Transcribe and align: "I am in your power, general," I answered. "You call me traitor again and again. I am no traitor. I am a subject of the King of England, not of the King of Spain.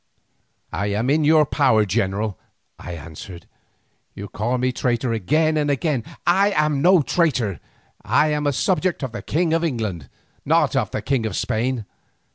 "I 0.73 0.87
am 0.87 1.11
in 1.11 1.23
your 1.23 1.45
power, 1.45 1.85
general," 1.85 2.39
I 2.79 2.93
answered. 2.93 3.45
"You 4.15 4.29
call 4.29 4.57
me 4.57 4.71
traitor 4.71 5.13
again 5.13 5.57
and 5.57 5.69
again. 5.69 6.03
I 6.25 6.49
am 6.55 6.81
no 6.81 7.03
traitor. 7.03 7.59
I 8.03 8.29
am 8.29 8.47
a 8.47 8.51
subject 8.51 9.03
of 9.03 9.11
the 9.11 9.21
King 9.21 9.53
of 9.53 9.63
England, 9.63 10.09
not 10.43 10.75
of 10.75 10.89
the 10.89 11.03
King 11.03 11.27
of 11.27 11.35
Spain. 11.35 11.85